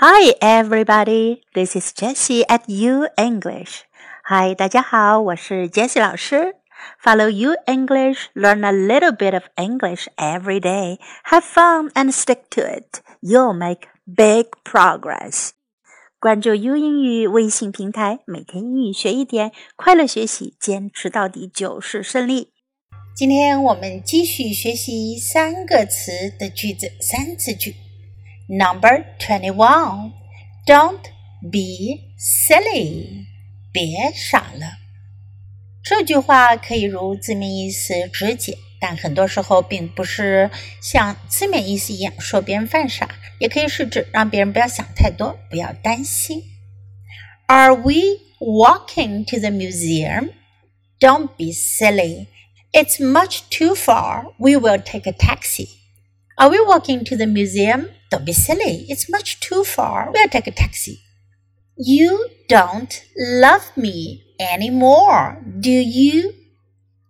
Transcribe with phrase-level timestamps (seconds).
[0.00, 1.42] Hi, everybody.
[1.54, 3.82] This is Jessie at U English.
[4.28, 6.54] Hi, 大家好，我是 Jessie 老师。
[7.02, 11.00] Follow U English, learn a little bit of English every day.
[11.24, 13.00] Have fun and stick to it.
[13.20, 15.50] You'll make big progress.
[16.20, 22.52] 关注 U 英语微信平台，每天英语学一点，快乐学习，坚持到底就是胜利。
[23.16, 27.74] 今天我们继续学习三个词的句子，三词句。
[28.47, 30.13] Number twenty-one.
[30.65, 31.03] Don't
[31.41, 33.25] be silly.
[33.71, 34.77] 别傻了。
[35.83, 40.49] 这句话可以如字面意思直解，但很多时候并不是
[40.81, 46.43] 像字面意思一样说别人犯傻，也可以是指让别人不要想太多，不要担心。
[47.47, 50.29] Are we walking to the museum?
[50.99, 52.27] Don't be silly.
[52.71, 54.33] It's much too far.
[54.37, 55.67] We will take a taxi.
[56.37, 57.89] Are we walking to the museum?
[58.09, 58.85] Don't be silly.
[58.89, 60.11] It's much too far.
[60.11, 61.01] We'll take a taxi.
[61.77, 66.33] You don't love me anymore, do you?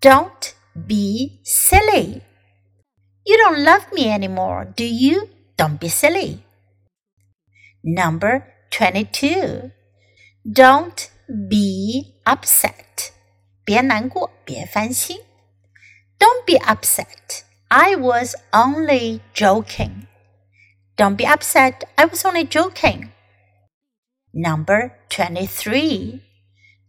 [0.00, 0.54] Don't
[0.86, 2.22] be silly.
[3.26, 5.28] You don't love me anymore, do you?
[5.56, 6.44] Don't be silly.
[7.82, 9.72] Number 22.
[10.50, 11.10] Don't
[11.48, 13.12] be upset.
[13.64, 15.18] 别难过，别烦心。
[16.18, 17.42] Don't be upset.
[17.70, 20.06] I was only joking.
[20.96, 21.84] Don't be upset.
[21.98, 23.12] I was only joking.
[24.32, 26.22] Number 23.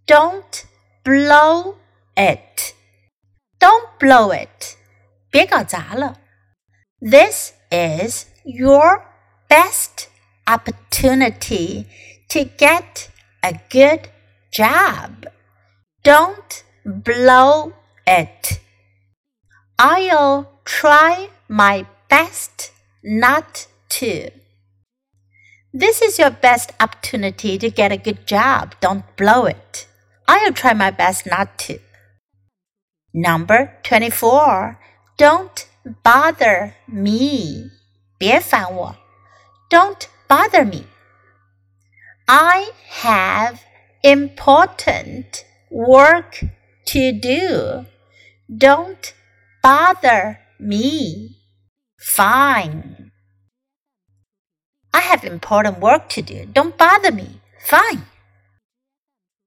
[0.05, 0.65] Don't
[1.03, 1.77] blow
[2.15, 2.73] it.
[3.59, 4.77] Don't blow it.
[5.31, 6.17] 别搞砸了.
[6.99, 9.03] This is your
[9.49, 10.07] best
[10.45, 11.85] opportunity
[12.29, 13.09] to get
[13.41, 14.09] a good
[14.51, 15.27] job.
[16.03, 17.73] Don't blow
[18.05, 18.59] it.
[19.77, 22.71] I'll try my best
[23.03, 24.29] not to.
[25.73, 28.75] This is your best opportunity to get a good job.
[28.81, 29.87] Don't blow it.
[30.27, 31.79] I'll try my best not to.
[33.13, 34.79] Number 24.
[35.17, 35.65] Don't
[36.03, 37.71] bother me.
[38.17, 38.95] 别烦我.
[39.69, 40.85] Don't bother me.
[42.27, 42.71] I
[43.03, 43.59] have
[44.03, 46.43] important work
[46.85, 47.85] to do.
[48.49, 49.13] Don't
[49.61, 51.37] bother me.
[51.99, 53.11] Fine.
[54.93, 56.45] I have important work to do.
[56.45, 57.41] Don't bother me.
[57.65, 58.03] Fine.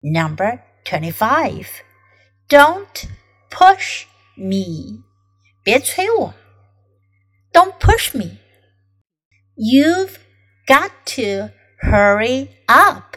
[0.02, 1.82] Number 25.
[2.48, 3.06] Don't
[3.50, 4.06] push
[4.36, 5.02] me.
[5.62, 6.34] 别催我.
[7.52, 8.38] Don't push me.
[9.56, 10.18] You've
[10.66, 11.50] got to
[11.80, 13.16] hurry up.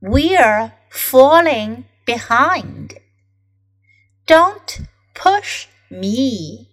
[0.00, 2.94] We're falling behind.
[4.26, 6.67] Don't push me.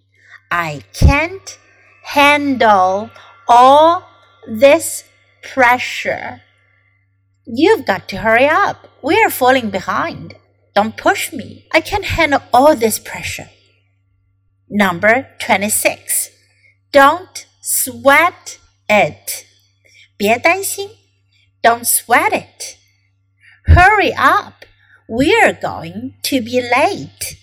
[0.50, 1.58] I can't
[2.04, 3.10] handle
[3.48, 4.08] all
[4.46, 5.04] this
[5.42, 6.42] pressure.
[7.46, 8.88] You've got to hurry up.
[9.02, 10.34] We're falling behind.
[10.74, 11.66] Don't push me.
[11.72, 13.50] I can't handle all this pressure.
[14.68, 16.30] Number 26.
[16.92, 18.58] Don't sweat
[18.88, 19.46] it.
[20.16, 20.90] 别担心.
[21.62, 22.76] Don't sweat it.
[23.66, 24.64] Hurry up.
[25.08, 27.36] We're going to be late.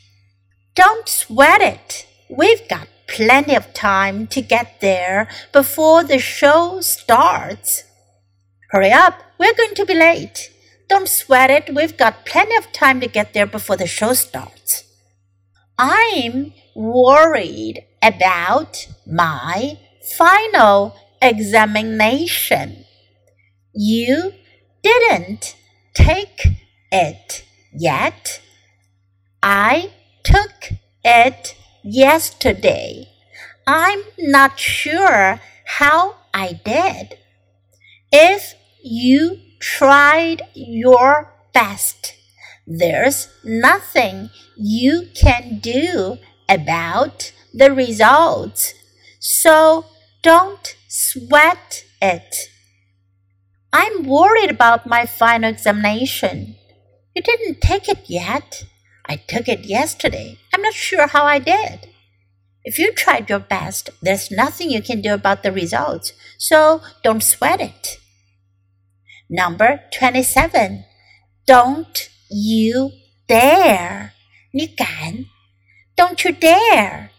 [0.75, 2.05] Don't sweat it.
[2.29, 7.84] We've got plenty of time to get there before the show starts.
[8.70, 10.50] Hurry up, we're going to be late.
[10.88, 14.84] Don't sweat it, we've got plenty of time to get there before the show starts.
[15.78, 19.78] I'm worried about my
[20.16, 22.84] final examination.
[23.72, 24.32] You
[24.82, 25.56] didn't
[25.94, 26.46] take
[26.92, 28.40] it yet.
[29.42, 29.90] I
[30.22, 30.70] took
[31.02, 33.08] it yesterday.
[33.66, 37.18] I'm not sure how I did.
[38.10, 42.14] If you tried your best,
[42.66, 46.18] there's nothing you can do
[46.48, 48.74] about the results.
[49.20, 49.86] So
[50.22, 52.48] don't sweat it.
[53.72, 56.56] I'm worried about my final examination.
[57.14, 58.64] You didn't take it yet.
[59.06, 60.38] I took it yesterday.
[60.52, 61.88] I'm not sure how I did.
[62.64, 67.22] If you tried your best, there's nothing you can do about the results, so don't
[67.22, 67.98] sweat it.
[69.28, 70.84] Number 27.
[71.46, 72.90] Don't you
[73.28, 74.12] dare.
[74.52, 75.26] 你敢?
[75.96, 77.10] Don't you dare.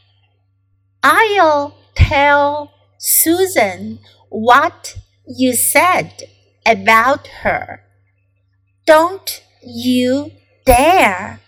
[1.03, 3.99] I'll tell Susan
[4.29, 4.97] what
[5.27, 6.23] you said
[6.65, 7.81] about her.
[8.85, 10.31] Don't you
[10.65, 11.39] dare.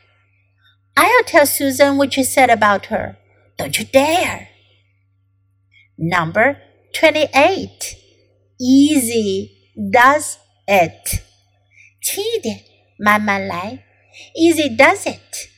[0.97, 3.17] I'll tell Susan what you said about her.
[3.57, 4.49] Don't you dare.
[5.99, 6.59] Number
[6.95, 7.97] 28.
[8.61, 11.23] Easy does it.
[12.01, 12.65] 轻一点，
[12.99, 13.85] 慢慢来。
[14.35, 15.49] Easy does it.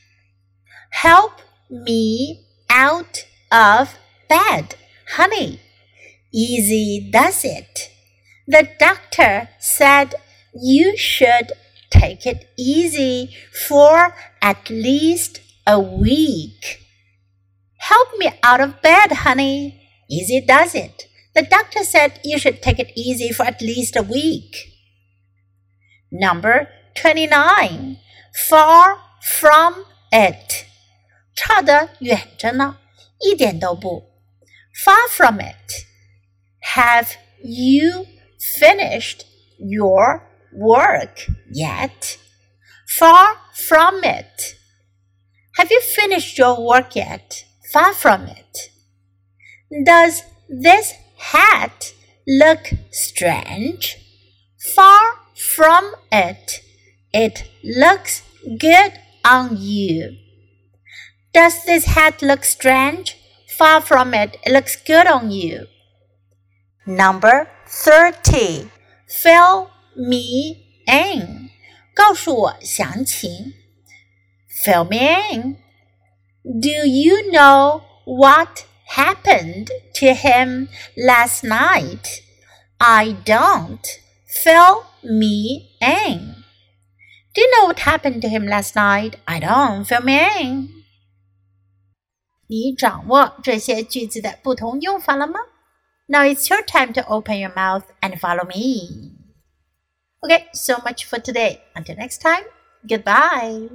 [1.03, 3.89] Help me out of
[4.29, 4.75] bed,
[5.17, 5.59] honey.
[6.31, 7.89] Easy does it.
[8.47, 10.13] The doctor said
[10.53, 11.51] you should
[11.89, 13.29] take it easy
[13.67, 16.81] for at least a week.
[17.77, 19.81] Help me out of bed, honey.
[20.09, 21.07] Easy does it.
[21.33, 24.55] The doctor said you should take it easy for at least a week.
[26.11, 27.97] Number 29.
[28.49, 30.65] Far from it.
[31.35, 32.77] 差得远着呢，
[33.19, 34.03] 一点都不。
[34.73, 35.85] Far from it.
[36.75, 37.09] Have
[37.43, 38.05] you
[38.59, 39.25] finished
[39.57, 40.21] your
[40.53, 42.17] work yet?
[42.98, 44.56] Far from it.
[45.56, 47.44] Have you finished your work yet?
[47.72, 48.70] Far from it.
[49.86, 51.92] Does this hat
[52.26, 53.96] look strange?
[54.74, 56.62] Far from it.
[57.14, 58.22] It looks
[58.58, 58.92] good
[59.24, 60.16] on you.
[61.32, 63.16] Does this hat look strange?
[63.56, 64.36] Far from it.
[64.44, 65.66] It looks good on you.
[66.86, 68.68] Number 30.
[69.06, 71.39] Fill me in.
[71.99, 73.53] 告诉我详情。
[74.63, 74.97] Fill me
[75.31, 75.57] in.
[76.43, 78.63] Do you know what
[78.95, 82.21] happened to him last night?
[82.77, 83.81] I don't.
[84.27, 86.35] Fill me in.
[87.33, 89.15] Do you know what happened to him last night?
[89.25, 89.85] I don't.
[89.85, 90.69] Fill me in.
[92.47, 95.39] 你掌握这些句子的不同用法了吗？
[96.07, 99.08] Now it's your time to open your mouth and follow me.
[100.24, 101.64] Okay, so much for today.
[101.74, 102.44] Until next time,
[102.86, 103.68] goodbye.